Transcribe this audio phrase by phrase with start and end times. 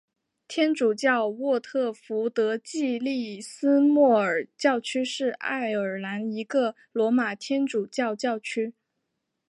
[0.47, 8.73] 天主教沃特福德暨利斯莫尔教区是爱尔兰一个罗马天主教教区。